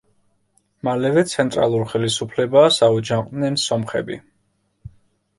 [0.87, 4.17] მალევე ცენტრალურ ხელისუფლებას აუჯანყდნენ სომხები.